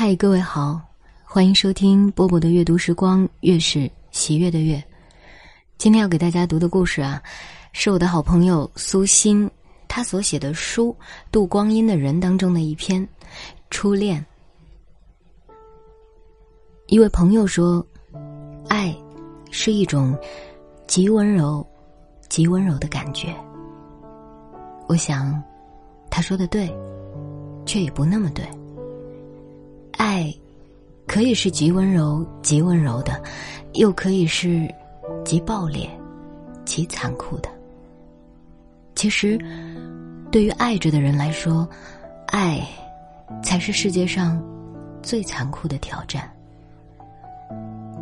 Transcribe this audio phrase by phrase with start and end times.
[0.00, 0.80] 嗨，各位好，
[1.24, 4.80] 欢迎收听波波的阅读时光，月是喜悦的月。
[5.76, 7.20] 今天要给大家读的故事啊，
[7.72, 9.50] 是我的好朋友苏欣
[9.88, 10.96] 他所写的书
[11.32, 13.04] 《度光阴的人》当中的一篇
[13.70, 14.24] 《初恋》。
[16.86, 17.84] 一位朋友说
[18.70, 18.96] ：“爱
[19.50, 20.16] 是一种
[20.86, 21.66] 极温柔、
[22.28, 23.34] 极温柔的感觉。”
[24.86, 25.42] 我想，
[26.08, 26.72] 他说的对，
[27.66, 28.48] 却也不那么对。
[29.98, 30.32] 爱，
[31.06, 33.20] 可以是极温柔、极温柔的，
[33.74, 34.72] 又可以是
[35.24, 35.90] 极暴烈、
[36.64, 37.50] 极残酷的。
[38.94, 39.36] 其实，
[40.30, 41.68] 对于爱着的人来说，
[42.28, 42.66] 爱
[43.42, 44.42] 才是世界上
[45.02, 46.30] 最残酷的挑战。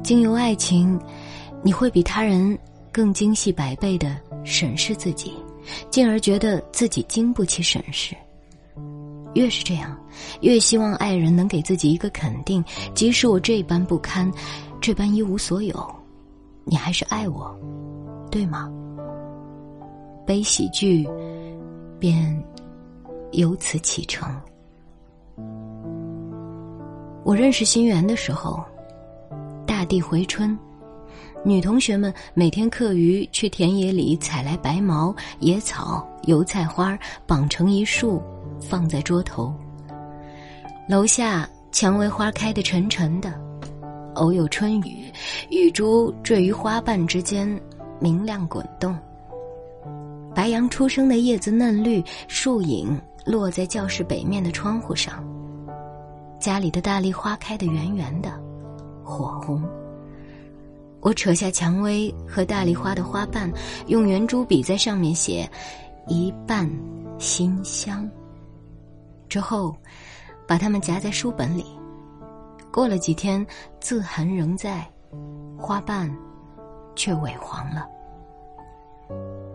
[0.04, 1.01] 经由爱情，
[1.62, 2.56] 你会比他人
[2.92, 5.32] 更精细百倍的审视自己，
[5.90, 8.15] 进而觉得自己经不起审视。
[9.36, 9.95] 越是这样，
[10.40, 12.64] 越希望爱人能给自己一个肯定，
[12.95, 14.32] 即使我这般不堪，
[14.80, 15.95] 这般一无所有，
[16.65, 17.54] 你还是爱我，
[18.30, 18.73] 对吗？
[20.26, 21.07] 悲喜剧
[22.01, 22.42] 便
[23.32, 24.26] 由此启程。
[27.23, 28.64] 我认识新源的时候，
[29.66, 30.59] 大地回春，
[31.45, 38.23] 女同学们每天课余去田野里采来白毛、野草、油菜花，绑成一束。
[38.60, 39.54] 放在桌头。
[40.88, 43.32] 楼下蔷薇花开得沉沉的，
[44.15, 45.13] 偶有春雨，
[45.51, 47.48] 雨珠坠于花瓣之间，
[47.98, 48.96] 明亮滚动。
[50.35, 55.24] 白杨初生的叶子嫩绿，树影落在教室北面的窗户上。
[56.38, 58.30] 家里的大丽花开得圆圆的，
[59.02, 59.63] 火红。
[61.01, 63.51] 我扯下蔷薇和大丽花的花瓣，
[63.87, 65.48] 用圆珠笔在上面写
[66.06, 66.70] “一半
[67.19, 68.09] 馨香”。
[69.28, 69.77] 之后，
[70.47, 71.65] 把它们夹在书本里。
[72.72, 73.44] 过了几天，
[73.81, 74.87] 字痕仍在，
[75.56, 76.15] 花瓣
[76.94, 77.88] 却萎黄了。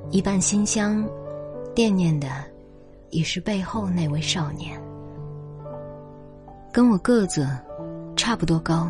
[0.09, 1.07] 一半馨香，
[1.75, 2.27] 惦念的
[3.11, 4.81] 已是背后那位少年。
[6.73, 7.47] 跟我个子
[8.15, 8.89] 差不多高，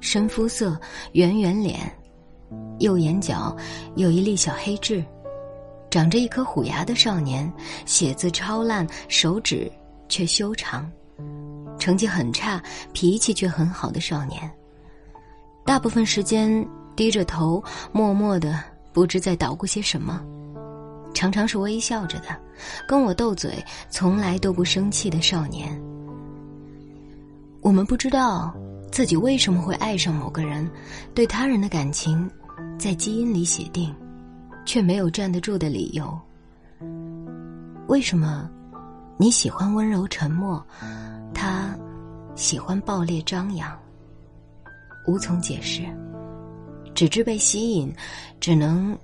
[0.00, 0.78] 深肤色，
[1.12, 1.80] 圆圆脸，
[2.80, 3.56] 右眼角
[3.94, 5.04] 有一粒小黑痣，
[5.88, 7.50] 长着一颗虎牙的少年，
[7.86, 9.70] 写字超烂，手指。
[10.12, 10.86] 却修长，
[11.78, 12.62] 成绩很差，
[12.92, 14.38] 脾气却很好的少年。
[15.64, 18.62] 大部分时间低着头，默默的，
[18.92, 20.22] 不知在捣鼓些什么。
[21.14, 22.38] 常常是微笑着的，
[22.86, 25.80] 跟我斗嘴，从来都不生气的少年。
[27.62, 28.54] 我们不知道
[28.90, 30.70] 自己为什么会爱上某个人，
[31.14, 32.30] 对他人的感情，
[32.78, 33.94] 在基因里写定，
[34.66, 36.20] 却没有站得住的理由。
[37.86, 38.50] 为什么？
[39.16, 40.64] 你喜欢温柔沉默，
[41.32, 41.76] 他
[42.34, 43.78] 喜欢暴烈张扬。
[45.06, 45.82] 无从解释，
[46.94, 47.92] 只知被吸引，
[48.40, 48.96] 只能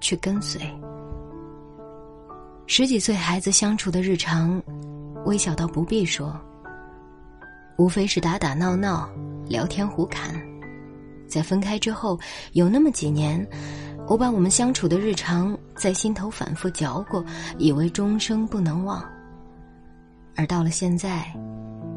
[0.00, 0.60] 去跟随。
[2.66, 4.60] 十几岁孩子相处的日常，
[5.24, 6.36] 微小到不必说，
[7.78, 9.08] 无非是打打闹闹、
[9.46, 10.34] 聊天胡侃。
[11.28, 12.18] 在分开之后，
[12.52, 13.44] 有那么几年，
[14.08, 17.24] 我把我们相处的日常在心头反复嚼过，
[17.58, 19.04] 以为终生不能忘。
[20.36, 21.24] 而到了现在，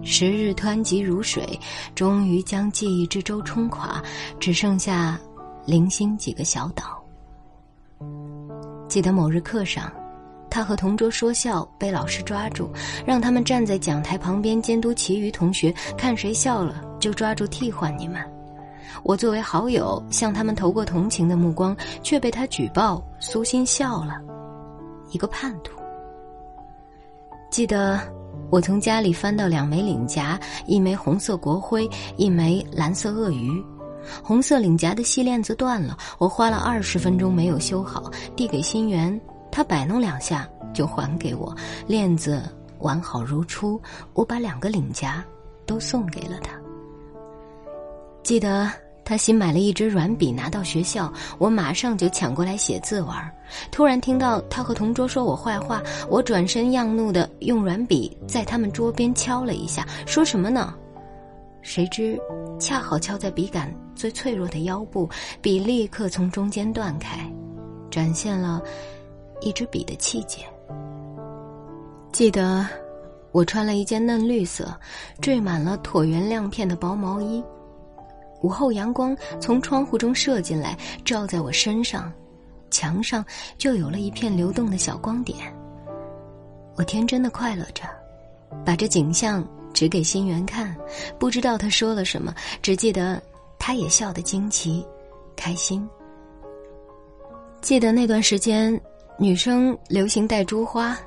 [0.01, 1.59] 时日湍急如水，
[1.93, 4.01] 终于将记忆之舟冲垮，
[4.39, 5.19] 只剩下
[5.65, 7.03] 零星几个小岛。
[8.87, 9.91] 记得某日课上，
[10.49, 12.71] 他和同桌说笑，被老师抓住，
[13.05, 18.23] 让他们站在讲台旁边监督其余同学，看谁笑了就抓住替换你们。
[19.03, 24.15] 我作为好友向他们投过同情的目光，却被他举报苏心笑了，
[25.11, 25.77] 一个叛徒。
[27.51, 27.99] 记得。
[28.51, 33.63] 我从家里翻到两枚领夹，一枚红色国徽，一枚蓝色鳄鱼。
[34.23, 39.19] 红色领夹的细链子断了，我花了二十分钟没有修好，递给新源，
[39.51, 41.55] 他摆弄两下就还给我，
[41.85, 42.41] 链子
[42.79, 43.79] 完好如初。
[44.13, 45.23] 我把两个领夹
[45.65, 46.51] 都送给了他。
[48.23, 48.71] 记得。
[49.09, 53.35] 他新买了一支软笔，拿到学校，我马上就抢过来写字玩。
[53.71, 60.75] 突然听到他和同桌说我坏话，我转身漾怒的用软笔在他们桌边敲了一下，说什么呢？
[61.63, 62.19] 谁知
[62.59, 65.09] 恰好敲在笔杆最脆弱的腰部，
[65.41, 67.27] 笔立刻从中间断开，
[67.89, 68.61] 展现了
[69.41, 70.41] 一支笔的气节。
[72.11, 72.63] 记得
[73.31, 74.71] 我穿了一件嫩绿色、
[75.19, 77.43] 缀满了椭圆亮片的薄毛衣。
[78.41, 82.11] 午后阳光从窗户中射进来，照在我身上，
[82.71, 83.25] 墙上
[83.57, 85.37] 就有了一片流动的小光点。
[86.75, 87.83] 我天真的快乐着，
[88.65, 90.75] 把这景象指给新源看，
[91.17, 93.21] 不知道他说了什么，只记得
[93.57, 94.85] 他也笑得惊奇、
[95.35, 95.87] 开心。
[97.61, 98.79] 记得那段时间，
[99.17, 100.97] 女生流行戴珠花，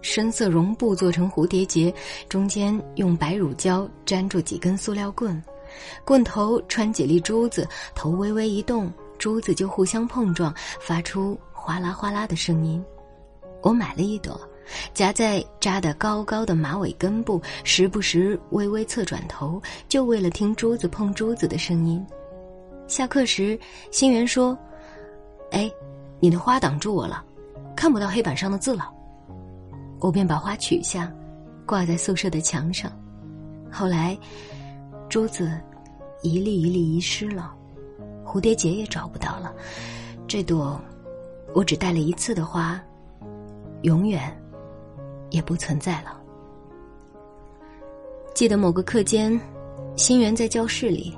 [0.00, 1.92] 深色绒布做成蝴蝶结，
[2.30, 5.40] 中间用白乳胶粘住几根塑料棍，
[6.04, 12.84] 棍头穿几粒珠子，头微微一动，珠子就互相碰撞，发出哗啦哗啦的声音。
[13.62, 14.40] 我买了一朵。
[14.94, 22.02] 夹在扎得高高的马尾根部，时不时微微侧转头，就为了听珠子碰珠子的声音。
[22.86, 23.58] 下课时，
[23.90, 24.56] 新源说
[25.50, 25.70] ：“哎，
[26.20, 27.22] 你的花挡住我了，
[27.76, 28.88] 看不到黑板上的字了。”
[29.98, 31.12] 我便把花取下，
[31.66, 32.90] 挂在宿舍的墙上。
[33.70, 34.16] 后来，
[35.12, 35.60] 珠子
[36.22, 37.54] 一粒一粒遗失了，
[38.24, 39.52] 蝴蝶结也找不到了。
[40.26, 40.80] 这朵
[41.52, 42.82] 我只戴了一次的花，
[43.82, 44.34] 永远。
[45.28, 46.18] 也不存在了。
[48.34, 49.38] 记得某个课间，
[49.96, 51.14] 新源在教室里，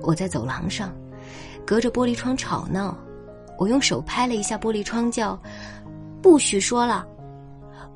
[0.00, 0.94] 我在走廊上，
[1.66, 2.96] 隔着玻璃窗吵闹。
[3.58, 5.38] 我用手拍了一下玻璃窗，叫
[6.22, 7.06] ：“不许说了！”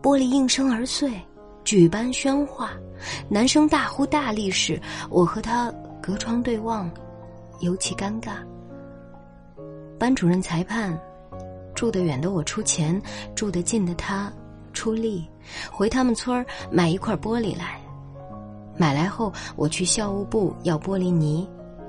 [0.03, 1.11] 玻璃应声而碎，
[1.65, 2.71] 举班喧哗，
[3.29, 4.81] 男生大呼大立时，
[5.11, 5.73] 我和他
[6.03, 6.91] 隔窗对望，
[7.61, 8.33] 尤其尴尬。
[9.99, 10.99] 班主任裁判，
[11.75, 13.01] 住得远的我出钱，
[13.35, 14.33] 住得近的他。
[14.75, 15.29] 出力，
[15.73, 17.81] 回他们村儿买一块玻璃来。
[18.77, 21.49] 买来后，我去校务部要玻璃泥，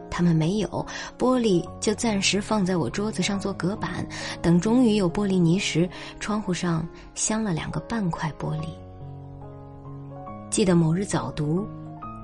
[0.09, 0.67] 他们没有
[1.15, 4.03] 玻璃，就暂时放在我桌子上做隔板。
[4.41, 5.87] 等终于有玻璃泥时，
[6.19, 8.69] 窗户上镶了两个半块玻璃。
[10.59, 11.65] 记得某日早读，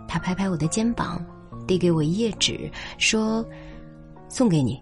[0.09, 1.25] 他拍拍我的肩膀，
[1.65, 3.45] 递给我一页纸，说
[4.27, 4.77] ：“送给你。”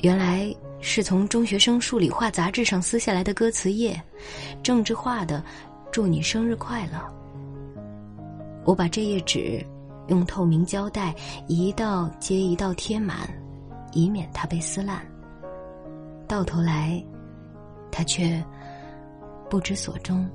[0.00, 0.50] 原来。
[0.80, 4.00] 是从中学生数理化杂志上撕下来的歌词页，
[4.62, 5.44] 政治化的
[5.92, 6.98] “祝你生日快乐”。
[8.64, 9.62] 我把这页纸
[10.08, 11.14] 用透明胶带
[11.48, 13.28] 一道接一道贴满，
[13.92, 15.04] 以免它被撕烂。
[16.26, 17.02] 到头来，
[17.90, 18.42] 他却
[19.50, 20.26] 不知所终。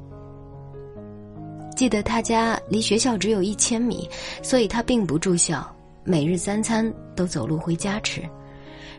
[1.76, 4.08] 记得他家离学校只有一千米，
[4.44, 5.66] 所以他并不住校，
[6.04, 8.22] 每日三餐都走路回家吃。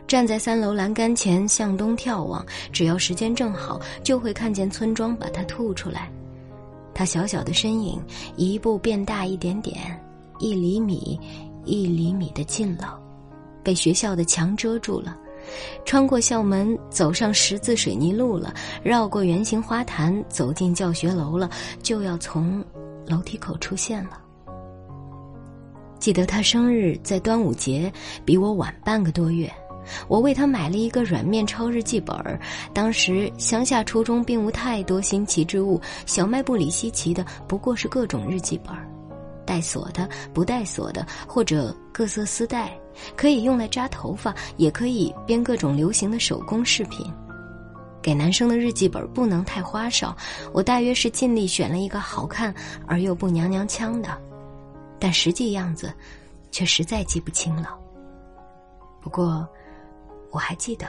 [0.05, 6.11] 站在三楼栏杆前向东眺望，只要时间正好，就会看见村庄把它吐出来。
[6.93, 8.01] 他小小的身影
[8.35, 9.77] 一步变大一点点，
[10.39, 11.17] 一厘米，
[11.63, 12.99] 一厘米的近了，
[13.63, 15.17] 被学校的墙遮住了。
[15.85, 21.49] 穿过校门，走上十字水泥路了，绕过圆形花坛，走进教学楼了，
[21.81, 22.63] 就要从
[23.05, 24.19] 楼梯口出现了。
[25.99, 27.91] 记得他生日在端午节，
[28.25, 29.51] 比我晚半个多月。
[30.07, 32.39] 我为他买了一个软面抄日记本儿。
[32.73, 38.87] 当时乡下初中并无太多新奇之物，小卖部里稀奇的不过是各种日记本儿，
[39.45, 42.77] 带锁的、不带锁的，或者各色丝带，
[43.15, 47.11] 可以用来扎头发，也可以编各种流行的手工饰品。
[48.01, 50.15] 给男生的日记本不能太花哨，
[50.51, 52.53] 我大约是尽力选了一个好看
[52.85, 54.17] 而又不娘娘腔的，
[54.99, 55.93] 但实际样子，
[56.51, 57.77] 却实在记不清了。
[59.01, 59.47] 不过。
[60.31, 60.87] 我还记得，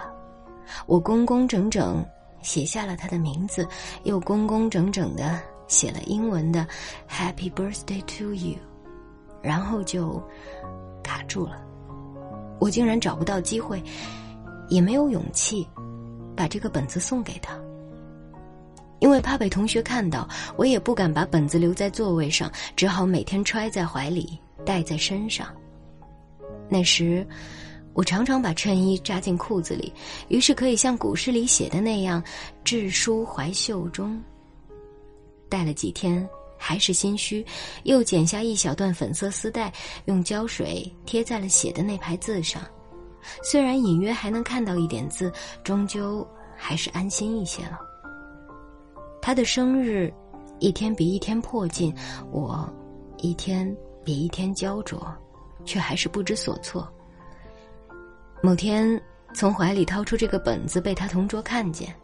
[0.86, 2.02] 我工工整整
[2.40, 3.68] 写下了他的名字，
[4.04, 6.66] 又工工整整的写了英文的
[7.06, 8.56] “Happy Birthday to you”，
[9.42, 10.18] 然后就
[11.02, 11.62] 卡住了。
[12.58, 13.82] 我竟然找不到机会，
[14.68, 15.66] 也没有勇气
[16.36, 17.58] 把这个本子送给他，
[19.00, 25.46] 因为怕被同学看到，我也不敢把本子留在座位上，只好每天揣在怀里，带在身上。
[26.68, 27.26] 那时。
[27.96, 29.92] 我常常把衬衣扎进裤子里，
[30.26, 32.20] 于是可以像古诗里写的那样，
[32.64, 34.20] 置书怀袖中。
[35.48, 37.44] 带了几天，还是心虚，
[37.82, 39.72] 又剪下一小段粉色丝带，
[40.06, 42.62] 用胶水贴在了写的那排字上。
[43.42, 45.32] 虽然隐约还能看到一点字，
[45.62, 47.78] 终究还是安心一些了。
[49.22, 50.12] 他的生日，
[50.58, 51.94] 一天比一天迫近，
[52.30, 52.70] 我
[53.16, 55.06] 一天比一天焦灼，
[55.64, 56.86] 却还是不知所措。
[58.42, 59.00] 某天，
[59.34, 61.94] 从怀里掏出这个本子，被他同桌看见，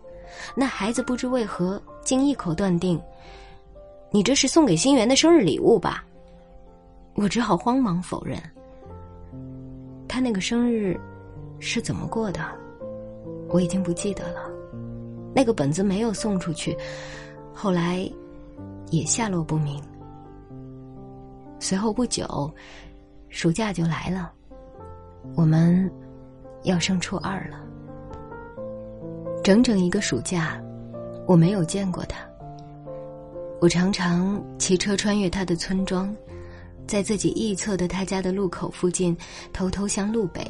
[0.55, 2.99] 那孩子不知为何竟一口断定
[4.11, 6.05] ：“你这是送给新源的生日礼物吧？”
[7.15, 8.39] 我只好慌忙否认。
[10.09, 10.99] 他那个生日
[11.59, 12.41] 是怎么过的，
[13.49, 14.51] 我已经不记得了。
[15.35, 16.77] 那个本子没有送出去，
[17.53, 18.11] 后来
[18.91, 19.83] 也下落不明。
[21.59, 22.53] 随后不久，
[23.29, 24.33] 暑假就来了，
[25.37, 25.91] 我们。
[26.65, 27.65] 要升初二了，
[29.43, 30.63] 整整一个暑假，
[31.27, 32.19] 我没有见过他。
[33.61, 36.15] 我常常骑车穿越他的村庄，
[36.87, 39.15] 在自己臆测的他家的路口附近，
[39.53, 40.43] 偷偷向路北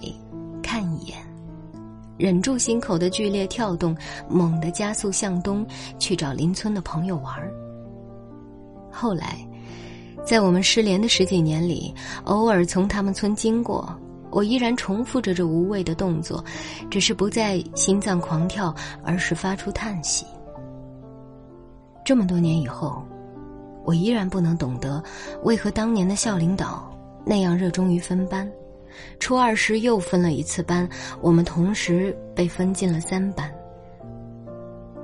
[0.62, 1.18] 看一眼，
[2.16, 3.96] 忍住心口的剧烈跳动，
[4.28, 5.66] 猛地加速向东
[5.98, 7.34] 去找邻村的朋友玩。
[8.92, 9.44] 后来，
[10.24, 11.92] 在我们失联的十几年里，
[12.26, 13.92] 偶尔从他们村经过。
[14.30, 16.44] 我依然重复着这无谓的动作，
[16.88, 20.24] 只是不再心脏狂跳，而是发出叹息。
[22.10, 23.04] 这么多年以后，
[23.84, 25.00] 我依然不能懂得，
[25.44, 26.92] 为何当年的校领导
[27.24, 28.50] 那样热衷于分班。
[29.20, 30.88] 初二时又分了一次班，
[31.20, 33.48] 我们同时被分进了三班。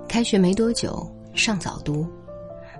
[0.08, 2.04] 开学没多久，上早读。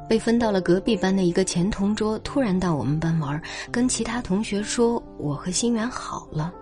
[0.09, 3.41] 被分到了隔壁班的一个前同桌，突然到我们班玩，
[3.71, 6.53] 跟其他同学说我和心源好了。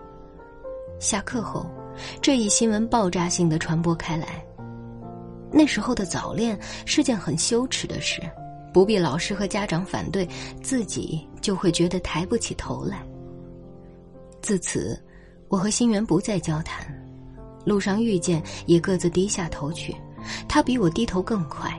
[0.99, 1.65] 下课后，
[2.21, 4.44] 这一新闻爆炸性的传播开来。
[5.57, 8.21] 那时候的早恋是件很羞耻的事，
[8.73, 10.27] 不必老师和家长反对，
[10.61, 13.01] 自己就会觉得抬不起头来。
[14.41, 15.01] 自此，
[15.47, 16.85] 我和新源不再交谈，
[17.65, 19.95] 路上遇见也各自低下头去，
[20.45, 21.71] 他比我低头更快。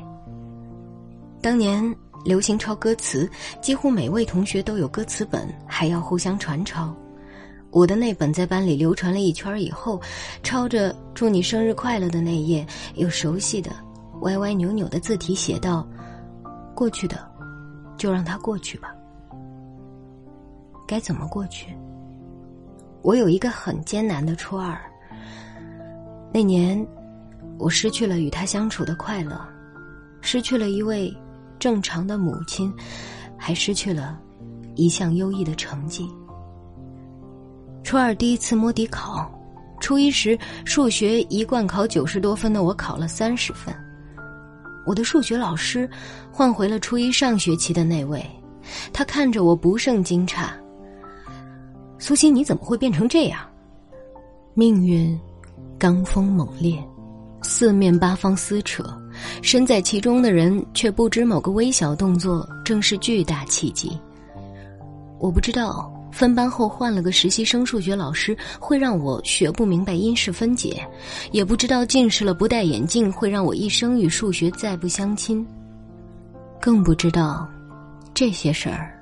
[1.42, 3.30] 当年流行抄歌词，
[3.60, 6.96] 几乎每位同学都有歌词本，还要互相传抄。
[7.70, 10.00] 我的那本在班里流传了一圈以后，
[10.42, 13.70] 抄着“祝你生日快乐”的那页，有熟悉的
[14.22, 15.86] 歪歪扭扭的字体写道
[16.74, 17.28] ：“过去的，
[17.96, 18.94] 就让它过去吧。”
[20.86, 21.76] 该怎么过去？
[23.02, 24.78] 我有一个很艰难的初二。
[26.32, 26.86] 那年，
[27.58, 29.40] 我失去了与他相处的快乐，
[30.20, 31.14] 失去了一位。
[31.58, 32.70] 正常的母亲，
[33.34, 34.20] 还失去了
[34.74, 36.06] 一项优异的成绩。
[37.86, 39.30] 初二第一次摸底考，
[39.78, 43.72] 初一时数学一贯考九十多分的我考了三十分。
[44.84, 45.88] 我的数学老师
[46.32, 48.20] 换回了初一上学期的那位，
[48.92, 50.48] 他看着我不胜惊诧
[51.96, 53.38] ：“苏欣，你怎么会变成这样？”
[54.54, 55.16] 命运，
[55.78, 56.76] 罡风猛烈。
[57.40, 58.82] 四面八方撕扯，
[59.42, 63.96] 身在其中的人却不知某个微小动作正是巨大契机。
[65.20, 70.86] 我不知道分班后换了个实习生数学老师会让我学不明白因式分解，
[71.32, 75.46] 也不知道近视了不戴眼镜会让我一生与数学再不相亲，
[76.60, 77.48] 更不知道
[78.14, 78.98] 这些事儿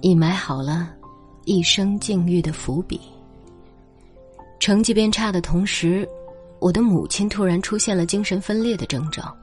[0.00, 0.90] 已埋好了
[1.44, 3.00] 一生境遇的伏笔。
[4.58, 6.08] 成绩变差的同时。
[6.60, 9.36] 我的母亲突然出现了精神分裂的症状，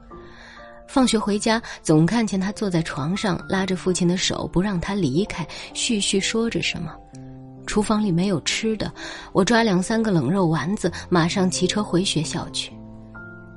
[0.92, 6.94] 放学回家总看见他坐在床上，拉着父亲的手不让他离开，絮絮说着什么。
[7.66, 8.92] 厨房里没有吃的，
[9.32, 12.70] 我抓两三个冷肉丸子，马上骑车回学校去。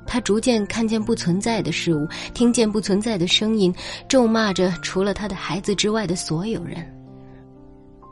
[0.06, 3.70] 他逐渐看见不存在的事物，听见不存在的声音，
[4.08, 6.90] 咒骂着除了他的孩子之外的所有人。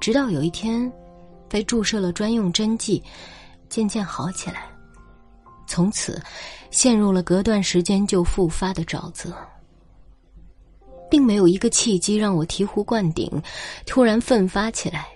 [0.02, 0.92] 直到有一天，
[1.48, 3.02] 被注射了专用针剂，
[3.70, 4.66] 渐渐好起来。
[5.66, 6.20] 从此，
[6.74, 9.32] 陷入了隔段时间就复发的沼泽，
[11.08, 13.30] 并没有一个契机让我醍醐灌顶，
[13.86, 15.06] 突然奋发起来。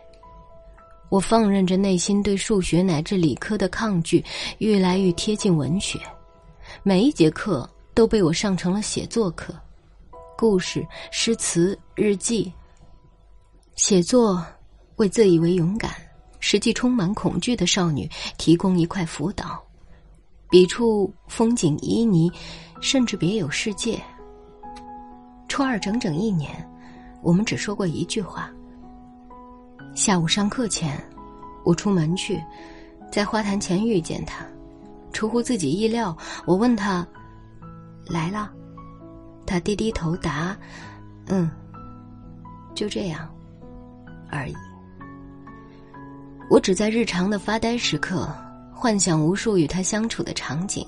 [1.08, 4.24] 我放任着内心对数学乃至理科的抗拒，
[4.58, 5.98] 越来越贴近文学。
[6.84, 9.52] 每一节课都被我上成了写作课，
[10.36, 12.52] 故事、诗词、日记。
[13.74, 14.46] 写作
[14.94, 15.90] 为自以为勇敢、
[16.38, 19.60] 实际充满恐惧的少女提供一块辅导。
[20.50, 22.32] 笔触风景旖旎，
[22.80, 24.00] 甚至别有世界。
[25.46, 26.50] 初二整整一年，
[27.22, 28.50] 我们只说过一句话。
[29.94, 31.02] 下午上课前，
[31.64, 32.42] 我出门去，
[33.10, 34.44] 在花坛前遇见他，
[35.12, 37.06] 出乎自己意料，我问他
[38.06, 38.50] ：“来了？”
[39.44, 40.56] 他低低头答
[41.28, 41.50] ：“嗯。”
[42.74, 43.28] 就这样，
[44.30, 44.54] 而已。
[46.48, 48.32] 我只在日常的发呆时刻。
[48.80, 50.86] 幻想无数与他相处的场景，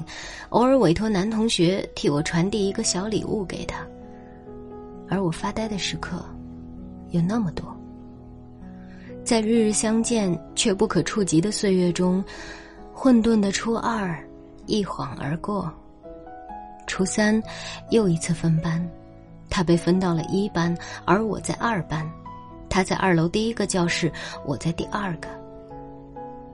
[0.50, 3.85] 偶尔委托男同学替我传递一个小礼物给他。
[5.09, 6.25] 而我发呆的时刻，
[7.09, 7.76] 有那么多。
[9.25, 12.25] 在日日相见却不可触及的岁月中，
[12.94, 14.16] 混沌的初二
[14.66, 15.68] 一晃而过。
[16.87, 17.42] 初三，
[17.90, 18.88] 又一次分班，
[19.49, 20.73] 他被分到了一班，
[21.04, 22.09] 而我在二班。
[22.68, 24.12] 他在二楼第一个教室，
[24.47, 25.28] 我在第二个。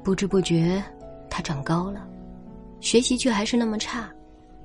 [0.02, 0.82] 不知不觉。
[1.36, 2.00] 他长高了，
[2.80, 4.08] 学习却还是那么差，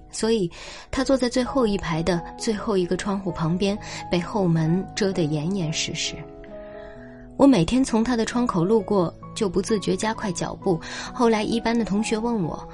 [0.09, 0.49] 所以
[0.89, 3.77] 他坐在最后一排的最后一个窗户旁边，
[4.09, 6.15] 被后门遮得严严实实。
[7.35, 10.79] 我每天从他的窗口路过，就不自觉加快脚步。
[11.13, 12.65] 后来一班的同学问我：“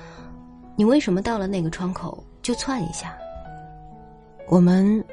[0.77, 3.18] 你为什么到了那个窗口就窜一下？”
[4.48, 5.04] 我们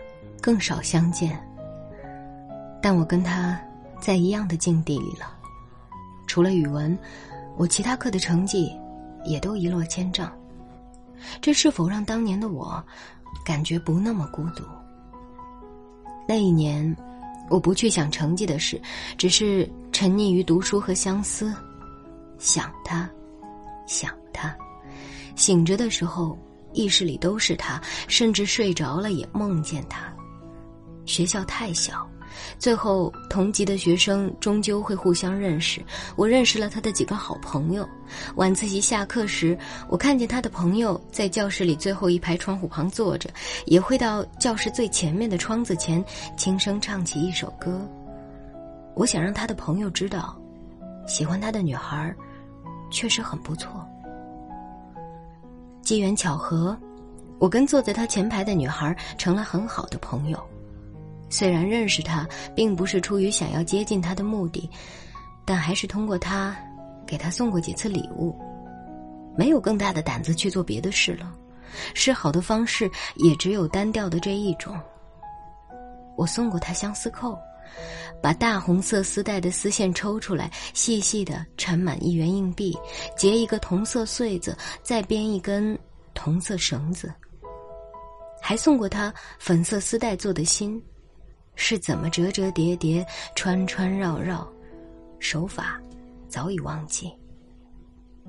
[0.42, 1.42] 更少相见。
[2.82, 3.58] 但我跟他
[3.98, 5.32] 在一样的境地里了。
[6.26, 6.98] 除了语文，
[7.56, 8.72] 我其他课的成绩
[9.24, 10.32] 也都一落千丈。
[11.40, 12.84] 这是否让当年的我
[13.44, 14.64] 感觉不那么孤独？
[16.26, 16.94] 那一年，
[17.48, 18.80] 我不去想成绩的事，
[19.16, 21.54] 只是沉溺于读书和相思，
[22.38, 23.08] 想他，
[23.86, 24.54] 想他。
[25.36, 26.38] 醒着的时候，
[26.72, 30.12] 意识里都是他，甚至睡着了也梦见他。
[31.04, 32.08] 学校太小。
[32.58, 35.84] 最后，同级的学生终究会互相认识。
[36.16, 37.88] 我认识了他的几个好朋友。
[38.36, 39.56] 晚自习下课时，
[39.88, 43.30] 我看见他的朋友在教室里最后一排窗户旁坐着，
[43.66, 46.04] 也会到教室最前面的窗子前
[46.36, 47.80] 轻声唱起一首歌。
[48.94, 50.36] 我想让他的朋友知道，
[51.06, 52.14] 喜欢他的女孩，
[52.90, 53.84] 确实很不错。
[55.82, 56.76] 机缘巧合，
[57.38, 60.38] 我跟坐在他前排的女孩成了很好的朋友。
[61.28, 64.70] 虽然认识他并不是出于想要接近他的目的，
[65.44, 66.56] 但还是通过他，
[67.06, 68.38] 给他送过几次礼物。
[69.36, 71.34] 没有更大的胆子去做别的事了，
[71.92, 74.78] 示好的方式也只有单调的这一种。
[76.16, 77.36] 我送过他相思扣，
[78.22, 82.78] 把大红色丝带的丝线抽出来，细细的缠满一元硬币，
[83.16, 85.76] 结一个同色穗子，再编一根
[86.14, 87.12] 同色绳子。
[88.40, 90.80] 还送过他粉色丝带做的心。
[91.56, 94.46] 是怎么折折叠叠、穿穿绕绕，
[95.18, 95.80] 手法
[96.28, 97.12] 早已忘记。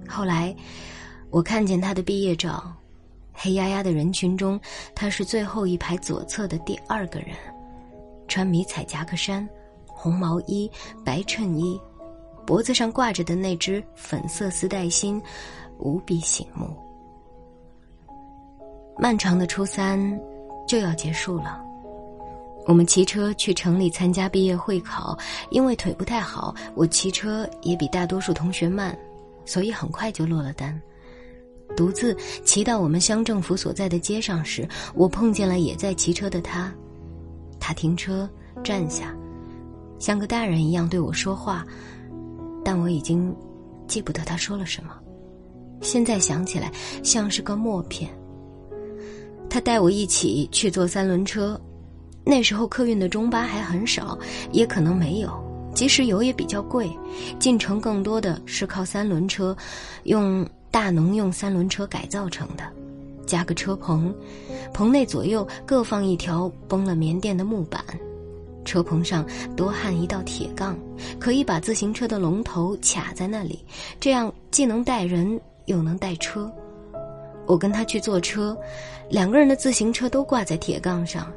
[0.08, 0.56] 后来，
[1.30, 2.72] 我看见他的毕业照，
[3.34, 4.60] 黑压压的人群中，
[4.94, 7.30] 他是最后一排左侧的第二个人，
[8.28, 9.48] 穿迷彩夹克衫、
[9.86, 10.70] 红毛衣、
[11.04, 11.80] 白衬衣，
[12.46, 15.22] 脖子上挂着的那只粉色丝带心，
[15.80, 16.76] 无比醒目。
[18.98, 20.00] 漫长的初三
[20.68, 21.62] 就要结束了。
[22.66, 25.18] 我们骑车去城里参加毕业会考，
[25.52, 28.98] 因为腿不太好，我骑车也比大多数同学慢，
[29.46, 30.80] 所以很快就落了单。
[31.78, 36.74] 独自骑到我们乡政府所在的街上时，我碰见了也在骑车的他。
[37.60, 38.30] 他停车
[38.64, 39.16] 站下，
[40.00, 41.66] 像个大人一样对我说话，
[42.64, 43.36] 但我已经
[43.88, 44.92] 记不得他说了什么。
[45.82, 46.72] 现在想起来，
[47.04, 48.10] 像是个默片。
[49.50, 51.60] 他带我一起去坐三轮车。
[52.26, 54.18] 那时候客运的中巴还很少，
[54.52, 55.32] 也可能没有。
[55.76, 56.90] 即使有，也比较贵。
[57.38, 59.56] 进城更多的是靠三轮车，
[60.04, 62.64] 用大农用三轮车改造成的，
[63.28, 64.14] 加个车棚，
[64.74, 67.84] 棚内左右各放一条绷了棉垫的木板，
[68.64, 70.80] 车棚上多焊一道铁杠，
[71.20, 73.60] 可以把自行车的龙头卡在那里，
[74.00, 76.50] 这样既能带人又能带车。
[77.46, 78.58] 我跟他去坐车，
[79.10, 81.32] 两个人的自行车都挂在铁杠上。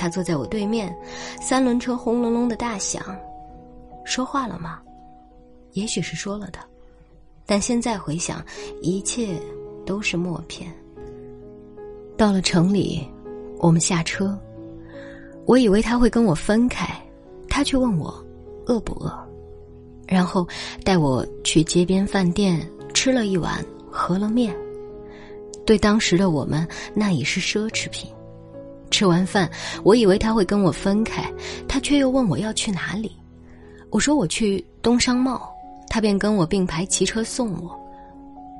[0.00, 0.96] 他坐在我对面，
[1.42, 3.04] 三轮车轰隆隆的大响，
[4.02, 4.80] 说话了吗？
[5.72, 6.58] 也许是说了的，
[7.44, 8.42] 但现在回想，
[8.80, 9.38] 一切
[9.84, 10.72] 都是默片。
[12.16, 13.06] 到了城里，
[13.58, 14.34] 我们下车，
[15.44, 16.88] 我以为他会跟我分开，
[17.46, 18.24] 他却问我
[18.64, 19.12] 饿不饿，
[20.08, 20.48] 然后
[20.82, 24.56] 带我去街边饭店吃了一碗饸饹面，
[25.66, 28.10] 对当时的我们那已是奢侈品。
[28.90, 29.50] 吃完饭，
[29.84, 31.32] 我以为他会跟我分开，
[31.68, 33.16] 他却又问我要去哪里。
[33.90, 35.48] 我说我去东商贸，
[35.88, 37.78] 他便跟我并排骑车送我。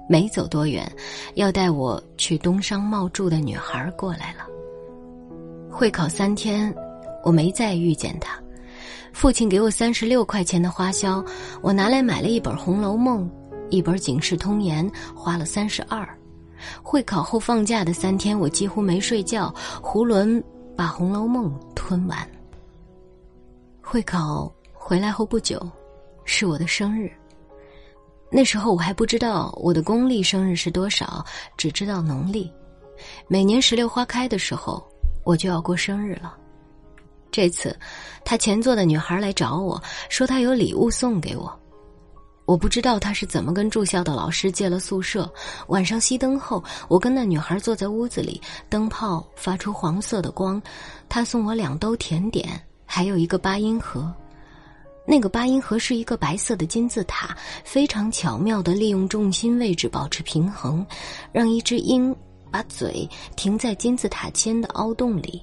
[0.08, 0.90] 没走多远，
[1.34, 4.46] 要带我去东商贸住的女孩过来了。
[5.70, 6.74] 会考三天，
[7.22, 8.36] 我没再遇见他。
[9.12, 11.24] 父亲给我三十六块钱的花销，
[11.62, 13.24] 我拿来买了一本《红楼梦》，
[13.70, 16.08] 一本《警世通言》，花了三十二。
[16.82, 20.42] 会考后放假的三天，我几乎没睡觉，囫囵
[20.76, 22.28] 把《红楼梦》吞完。
[23.80, 25.60] 会考回来后不久，
[26.24, 27.10] 是我的生日。
[28.30, 31.24] 那时候我还不知道我的公历生日是多少，
[31.56, 32.52] 只知道农历。
[33.26, 34.80] 每年石榴花开的时候，
[35.24, 36.36] 我就要过生日了。
[37.32, 37.76] 这次，
[38.24, 41.59] 他前座的女孩来找我说，她有礼物送给我。
[42.50, 45.32] 我不知道他是怎么跟住校的老师借了宿舍。
[45.68, 50.60] 晚上熄灯后，我跟那女孩坐在屋子里，灯泡发出黄色的光。
[51.08, 54.12] 他送我两兜甜点，还有一个八音盒。
[55.06, 60.84] 那个八音盒是一个白色的金字塔，非常巧妙的利用重心位置保持平衡，
[61.30, 62.12] 让一只鹰
[62.50, 65.40] 把嘴停在金字塔尖的凹洞里。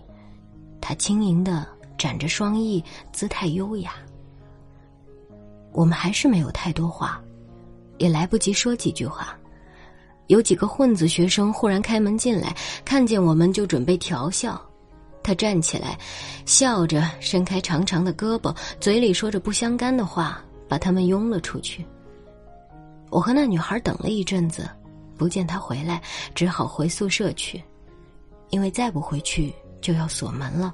[0.82, 1.66] 它轻盈的
[1.98, 3.94] 展着双翼，姿态优雅。
[5.72, 7.22] 我们还是没有太多话，
[7.98, 9.38] 也来不及说几句话。
[10.28, 14.62] 有几个混子学生忽然开门进来，看见我们就准备调笑。
[15.24, 15.98] 他站起来，
[16.46, 21.86] 笑着伸开长长的胳膊，嘴里说着不相干的话，把他们拥了出去。
[23.10, 24.70] 我和那女孩等了一阵子，
[25.18, 26.02] 不见他回来，
[26.36, 27.64] 只好回宿舍去，
[28.50, 30.74] 因为再不回去就要锁门了，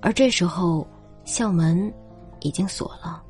[0.00, 0.86] 而这时候
[1.24, 1.92] 校门
[2.40, 3.22] 已经锁了。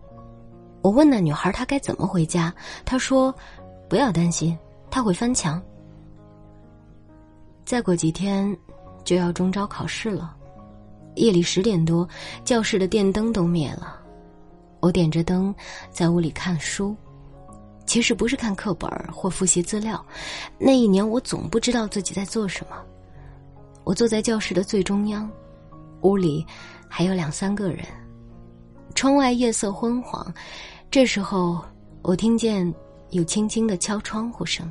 [0.82, 3.34] 我问那女孩她该怎么回家，她说
[3.88, 4.56] ：“不要担心，
[4.90, 5.60] 她会翻墙。”
[7.64, 8.56] 再过几天
[9.04, 10.34] 就要中招考试了。
[11.16, 12.08] 夜里十点多，
[12.44, 14.00] 教室的电灯都灭了。
[14.80, 15.54] 我点着灯，
[15.90, 16.96] 在屋里看书。
[17.84, 20.04] 其实不是看课本或复习资料。
[20.58, 22.76] 那一年，我总不知道自己在做什么。
[23.82, 25.28] 我坐在教室的最中央，
[26.02, 26.46] 屋里
[26.86, 27.84] 还有两三个人。
[28.94, 30.32] 窗外夜色昏黄，
[30.90, 31.64] 这时候
[32.02, 32.72] 我听见
[33.10, 34.70] 有轻轻的敲窗户声，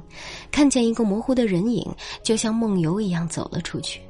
[0.52, 1.90] 看见一个模糊的人影，
[2.24, 4.02] 就像梦游一样走了出去。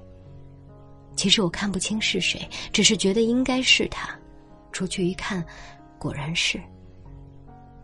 [1.15, 4.10] 其实我看不清是谁，只是觉得应该是他。
[4.72, 5.43] 出去一看，
[5.98, 6.60] 果然是。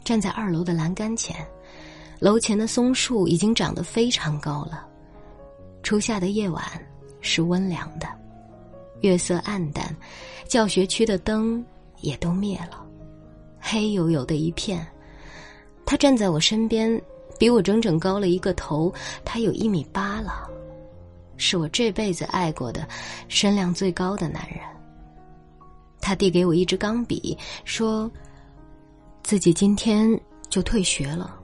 [0.04, 1.36] 站在二楼的栏杆前，
[2.20, 4.86] 楼前的松树已经长得非常高了。
[5.82, 6.64] 初夏的夜晚
[7.22, 8.08] 是温凉的，
[9.02, 9.96] 月色暗淡，
[10.48, 11.66] 教学区的灯
[12.04, 12.86] 也都灭了，
[13.60, 14.86] 黑黝黝的一片。
[15.86, 17.02] 他站在我身边，
[17.40, 18.94] 比我整整高了一个头，
[19.26, 20.48] 他有一米八了。
[21.38, 22.88] 是我这辈子爱过的
[23.28, 24.60] 身量最高的男人。
[26.00, 28.12] 他递给我一支钢笔，说
[29.24, 31.40] ：“自己今天就退学了，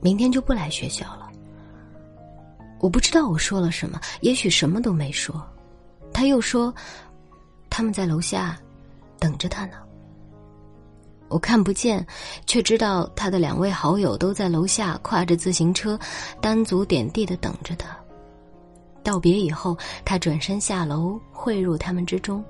[0.00, 1.30] 明天就不来学校了。”
[2.80, 5.42] 我不知道我说了什么，也许什么都没说。
[6.12, 6.72] 他又说
[7.70, 8.58] ：“他们在楼下
[9.18, 9.76] 等着他呢。”
[11.34, 12.06] 我看不见，
[12.46, 15.98] 却知道他的两位好友都在楼下挎着自行车，
[16.40, 17.88] 单足点地的等着他。
[19.02, 22.42] 道别以后，他转身下楼，汇入他们之中。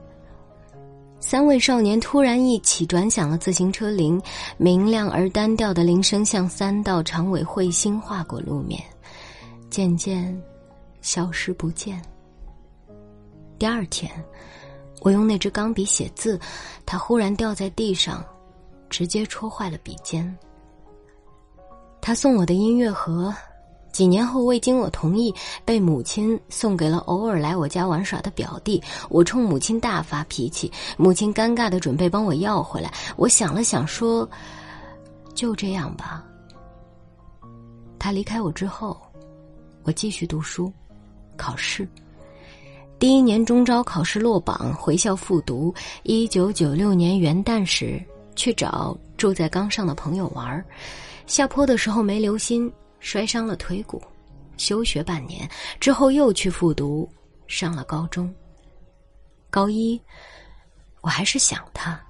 [1.19, 4.21] 三位少年突然一起转响了自行车铃，
[4.59, 8.79] 明亮而单调的铃声像三道长尾彗星划过路面，
[9.71, 10.39] 渐渐
[11.01, 11.99] 消失不见。
[13.59, 14.13] 第二天，
[15.01, 16.39] 我用那支钢笔写字，
[16.85, 18.23] 它忽然掉在地上，
[18.95, 20.25] 直接戳坏了笔尖。
[22.01, 23.35] 他送我的音乐盒。
[23.91, 28.81] 几年后，未经我同意，被母亲送给了偶尔来我家玩耍的表弟。
[29.09, 32.93] 我冲母亲大发脾气，母亲尴尬的准备帮我要回来。
[33.17, 34.29] 我想了想，说
[35.35, 36.25] ：“就这样吧。”
[37.99, 38.97] 他离开我之后，
[39.83, 40.73] 我继续读书，
[41.37, 41.89] 考试。
[42.99, 45.75] 第一年中招考试落榜，回校复读。
[46.05, 48.01] 一九九六年元旦时，
[48.37, 50.65] 去找住在岗上的朋友玩，
[51.27, 52.73] 下坡的时候没留心。
[53.01, 54.03] 摔伤了腿骨，
[54.57, 55.47] 休学半年
[55.79, 57.07] 之后又去复读，
[57.47, 58.35] 上了高中。
[59.51, 60.01] 高一，
[61.03, 62.01] 我还是想他，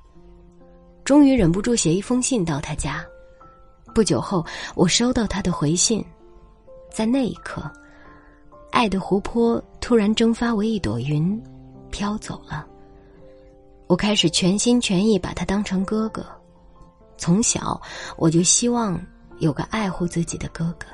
[1.04, 3.04] 终于忍不住写一封信到他家。
[3.92, 6.04] 不久后，我收到他的回信，
[6.92, 7.68] 在那一刻，
[8.70, 11.42] 爱的湖泊突然蒸发为一朵云，
[11.90, 12.64] 飘走了。
[13.86, 16.24] 我开始全心全意把他当成哥哥，
[17.16, 17.80] 从小
[18.16, 19.00] 我就希望。
[19.40, 20.86] 有个爱护自己的哥哥。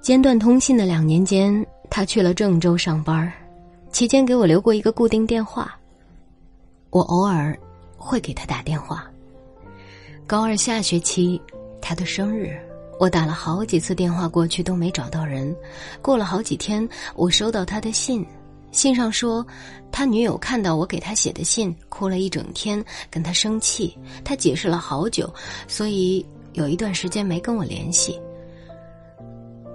[0.00, 3.30] 间断通信的两年间，他去了郑州上班，
[3.90, 5.76] 期间给我留过一个固定电话，
[6.90, 7.58] 我偶尔
[7.98, 9.10] 会给他打电话。
[10.24, 11.42] 高二下学期，
[11.82, 12.56] 他的生日，
[13.00, 15.54] 我打了好几次电话过去都没找到人。
[16.00, 18.24] 过了好几天，我收到他的信，
[18.76, 19.44] 信上说
[19.90, 25.28] 他女友看到我给他写的信，哭了一整天，跟他生气，他解释了好久，
[25.66, 26.24] 所以。
[26.56, 28.18] 有一段时间没跟我联系，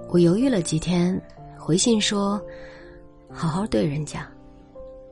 [0.10, 1.16] 我犹豫了几天，
[1.56, 2.42] 回信说
[3.32, 4.28] ：“好好对人家，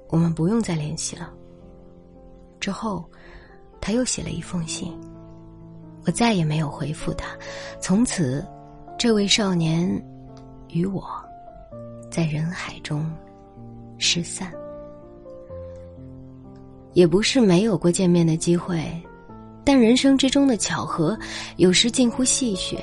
[0.07, 1.31] 我们不用再联系了。”
[2.59, 3.07] 之后，
[3.79, 4.91] 他又写了一封信，
[6.07, 7.37] 我再也没有回复他。
[7.79, 8.43] 从此，
[8.97, 9.87] 这位少年
[10.69, 11.07] 与我
[12.09, 13.07] 在人海中
[13.99, 14.51] 失散，
[16.93, 18.83] 也不是没有过见面的机会。
[19.63, 21.15] 但人生之中的巧合，
[21.57, 22.79] 有时近乎戏谑。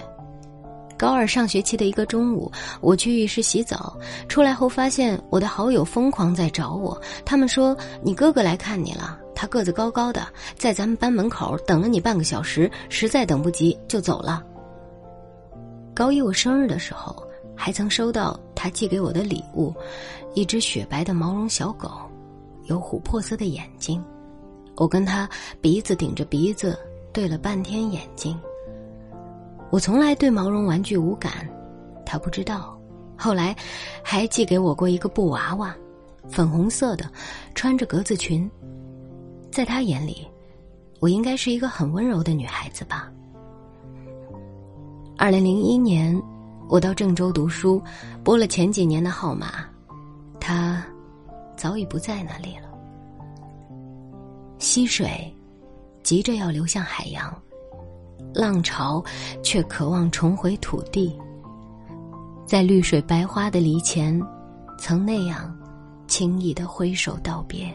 [0.99, 2.51] 高二上学期的一个中午，
[2.81, 3.99] 我去浴室洗澡，
[4.29, 6.99] 出来后发现我的好友疯狂在找我。
[7.25, 10.27] 他们说：“你哥哥来看你了，他个子高高的，
[10.57, 14.45] 在咱们班门口等了你半个小时，实在等不及就走了。”
[15.93, 19.73] 高一我生日的时候，还曾收到他寄给我的礼物，
[20.35, 21.89] 一只雪白的毛绒小狗，
[22.65, 24.03] 有琥珀色的眼睛。
[24.75, 25.29] 我跟他
[25.61, 26.77] 鼻子顶着鼻子
[27.13, 28.37] 对了半天眼睛。
[29.71, 31.49] 我从来对毛绒玩具无感，
[32.05, 32.77] 他不知道。
[33.17, 33.55] 后来，
[34.03, 35.75] 还寄给我过一个布娃娃，
[36.29, 37.11] 粉红色的，
[37.55, 38.51] 穿着格子裙。
[39.51, 40.27] 在他眼里，
[41.01, 43.11] 我应该是一个很温柔的女孩子吧。
[45.17, 46.23] 二零零一年，
[46.69, 47.83] 我到郑州读书，
[48.25, 49.65] 拨了前几年的号码，
[50.41, 50.85] 他
[51.57, 52.69] 早已不在那里了。
[54.59, 55.33] 溪水
[56.03, 57.33] 急着要流向海洋，
[58.35, 59.03] 浪潮
[59.43, 61.17] 却渴望重回土地。
[62.45, 64.21] 在绿水白花的篱前，
[64.79, 65.57] 曾那样
[66.09, 67.73] 轻易的挥手道别。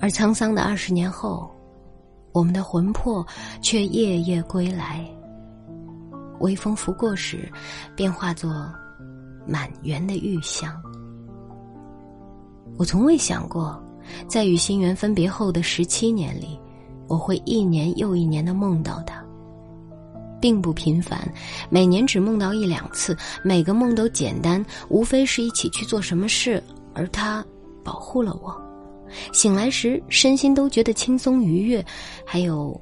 [0.00, 1.50] 而沧桑的二十年后，
[2.32, 3.26] 我们的魂魄
[3.62, 5.06] 却夜夜归来。
[6.40, 7.50] 微风拂过时，
[7.94, 8.72] 便化作
[9.46, 10.80] 满园的玉香。
[12.76, 13.82] 我从未想过，
[14.28, 16.58] 在与心源分别后的十七年里，
[17.08, 19.24] 我会一年又一年的梦到他。
[20.38, 21.26] 并不频繁，
[21.70, 27.44] 每年只梦到一两次，每个梦都简单，无非是一起去做什么事，而他
[27.82, 28.54] 保护了我。
[29.32, 31.84] 醒来时，身心都觉得轻松愉悦，
[32.24, 32.78] 还有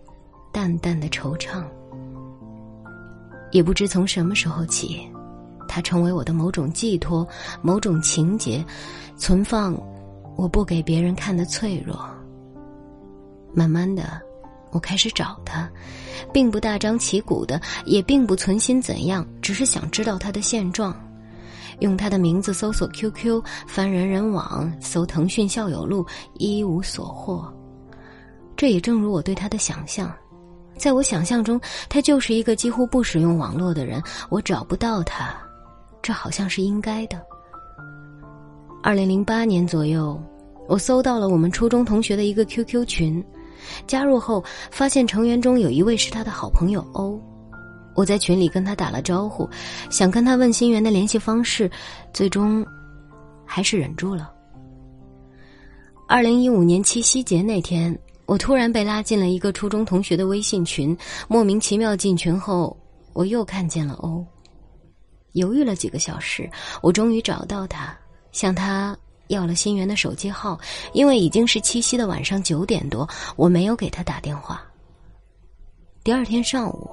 [0.52, 1.62] 淡淡的惆怅。
[3.54, 5.08] 也不知从什么时候起，
[5.68, 7.26] 他成为我的某种寄托，
[7.62, 8.66] 某种情节，
[9.16, 9.80] 存放
[10.36, 11.96] 我不给别人看的脆弱。
[13.54, 14.20] 慢慢的。
[14.72, 15.70] 我开始找他，
[16.32, 20.92] 并不大张旗鼓的，也并不存心怎样，只是想知道他的现状。
[21.78, 26.04] 用他的名字搜索 QQ，翻人人网，搜腾讯校友录，
[26.38, 27.48] 一无所获。
[28.56, 30.12] 这也正如我对他的想象，
[30.76, 34.02] 在我想象中，他就是一个几乎不使用网络的人。
[34.28, 35.34] 我找不到他，
[36.02, 37.20] 这好像是应该的。
[38.82, 40.20] 二零零八年左右，
[40.68, 43.24] 我搜到了我们初中同学的一个 QQ 群。
[43.87, 47.18] 加入后，发现成员中有一位是他的好朋友欧。
[47.94, 49.48] 我在群里跟他打了招呼，
[49.88, 51.70] 想跟他问新源的联系方式，
[52.12, 52.66] 最终
[53.46, 54.30] 还是忍住了。
[56.06, 60.96] 二零一五年七夕节那天，我突然被拉进了一个初中同学的微信群，
[61.28, 62.76] 莫名其妙进群后，
[63.12, 64.24] 我又看见了欧。
[65.32, 66.48] 犹豫了几个小时，
[66.82, 67.96] 我终于找到他，
[68.32, 68.96] 向他。
[69.28, 70.60] 要了新源的手机号，
[70.92, 74.62] 因为已经是七夕的晚上九点多，我没有给他打电话。
[76.04, 76.90] 第二天上午，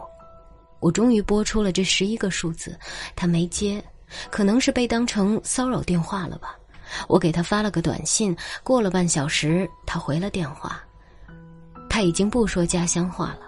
[0.80, 2.80] 我终于拨出了这十一个数字，
[3.18, 3.84] 他没接，
[4.30, 6.58] 可能是被当成骚扰电话了吧。
[7.10, 10.82] 我给他发了个短信，过了半小时，他回了电话。
[11.92, 13.42] 他已经不说家乡话了，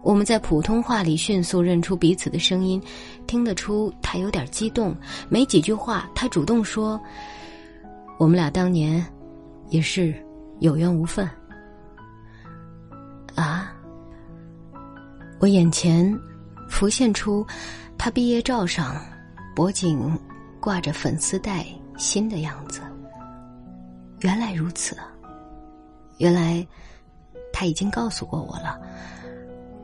[0.00, 2.80] 我们在普通话里迅速认出彼此的声音，
[3.26, 4.96] 听得出他有点激动。
[5.28, 7.00] 没几句话，他主动说。
[8.16, 9.04] 我们俩当年
[9.70, 10.14] 也是
[10.60, 11.28] 有缘无分
[13.34, 13.74] 啊！
[15.40, 16.16] 我眼前
[16.70, 17.44] 浮现出
[17.98, 19.04] 他毕业照上
[19.52, 20.16] 脖颈
[20.60, 22.80] 挂着粉丝带心的样子。
[24.20, 24.96] 原来如此，
[26.18, 26.64] 原来
[27.54, 28.78] 他已经告诉过我了，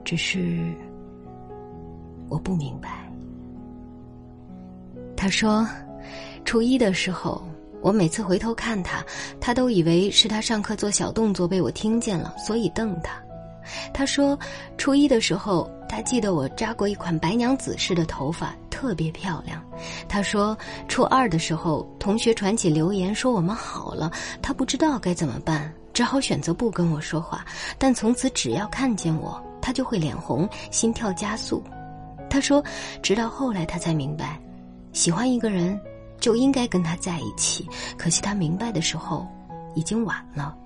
[0.05, 0.75] 只是
[2.29, 3.09] 我不明白。
[5.17, 5.67] 他说，
[6.45, 7.41] 初一的时候。
[7.83, 9.03] 我每次回头看他，
[9.41, 13.13] 他都以为是他上课做小动作被我听见了，所以瞪他。
[13.91, 14.39] 他说，
[14.77, 19.65] 初一的时候，他记得我扎过一款白娘子式的头发，特别漂亮。
[20.07, 20.55] 他说，
[20.89, 27.45] 初二的时候，同学传起流言说我们好了，他不知道该怎么办，只好选择不跟我说话。
[27.77, 31.63] 但从此只要看见我，他就会脸红，心跳加速。
[32.31, 32.65] 他说，
[33.03, 34.41] 直到后来他才明白，
[34.95, 35.79] 喜欢一个人。
[36.19, 39.27] 就应该跟他在一起，可惜他明白的时候，
[39.75, 40.57] 已经晚了。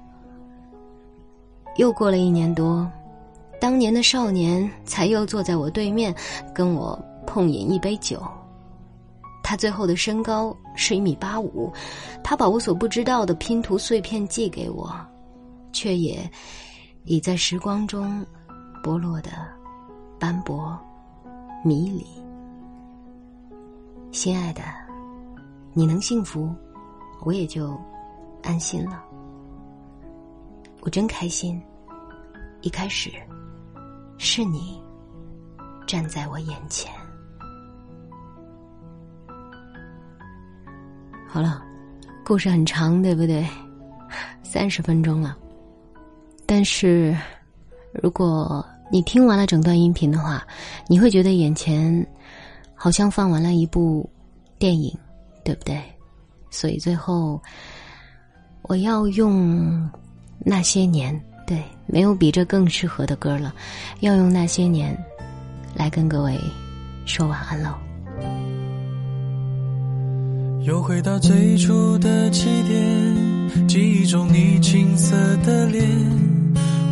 [1.79, 2.89] 又过了一年多，
[3.61, 6.15] 当年的少年才又坐在我对面，
[6.55, 8.23] 跟我碰饮一杯酒。
[9.43, 11.73] 他最后的身高是一米八五，
[12.23, 14.95] 他把我所不知道的拼图碎片寄给我，
[15.75, 16.31] 却也
[17.05, 18.25] 已在时光中
[18.83, 19.31] 剥落的
[20.19, 20.79] 斑驳
[21.63, 22.07] 迷离。
[24.11, 24.63] 心爱的。
[25.77, 26.55] 你能幸福，
[27.25, 27.77] 我也就
[28.45, 29.03] 安心了。
[30.83, 31.61] 我真开心，
[32.61, 33.11] 一开始
[34.17, 34.81] 是你
[35.85, 36.93] 站在我眼前。
[41.27, 41.61] 好了，
[42.25, 43.45] 故事很长，对不对？
[44.45, 45.37] 三十分钟了。
[46.47, 47.17] 但是，
[47.93, 50.47] 如果你听完了整段音频的话，
[50.89, 52.07] 你会觉得眼前
[52.75, 54.09] 好像放完了一部
[54.59, 54.93] 电影。
[55.45, 55.79] 对不对？
[56.51, 57.39] 所以最后，
[58.63, 59.91] 我要用
[60.39, 61.15] 那些年，
[61.47, 63.55] 对，没有比这更适合的歌了，
[64.01, 64.97] 要用那些年
[65.75, 66.41] 来跟各位
[67.05, 67.75] 说晚安喽。
[70.63, 75.85] 又回到最初的起点，记忆中你青涩的脸，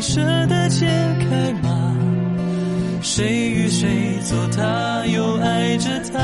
[0.00, 0.86] 舍得解
[1.20, 1.94] 开吗？
[3.02, 6.18] 谁与谁做他，又爱着他？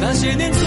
[0.00, 0.60] 那些年错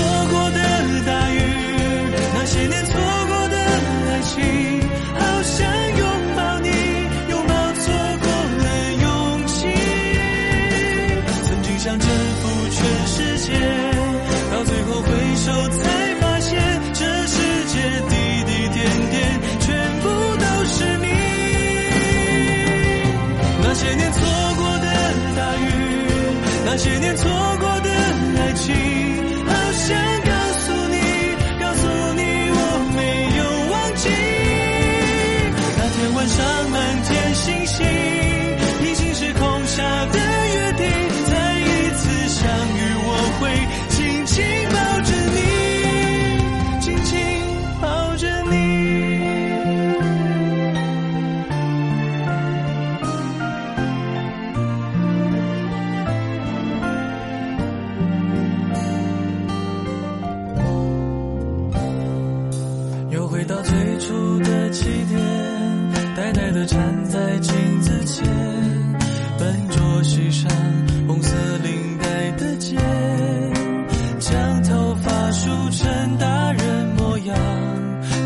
[75.82, 77.36] 成大人模样，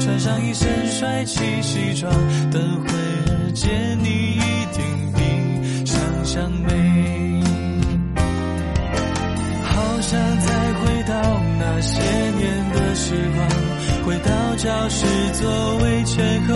[0.02, 2.12] 穿上一身帅气西装，
[2.52, 7.42] 等会儿见你一定比想象美。
[9.64, 11.14] 好想再回到
[11.60, 13.48] 那些年的时光，
[14.06, 16.54] 回到教室座位前后，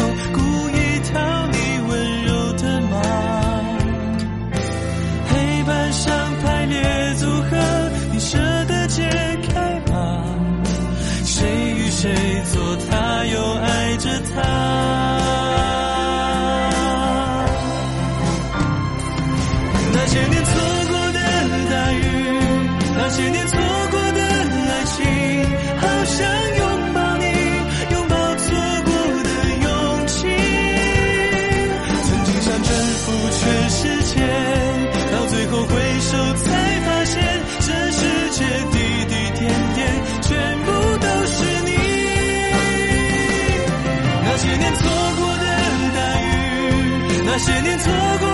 [47.39, 48.28] 些年错过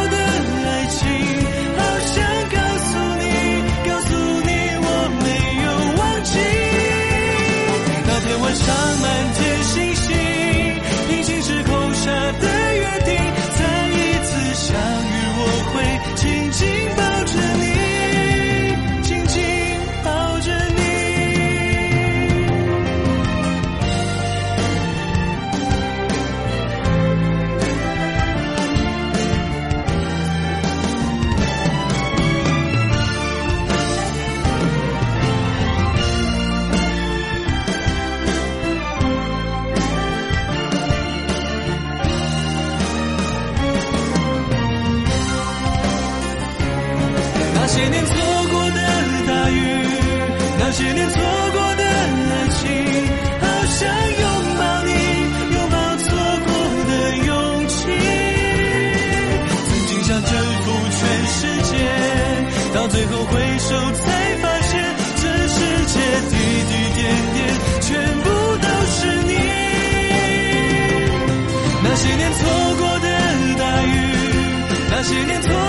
[75.08, 75.65] 十年错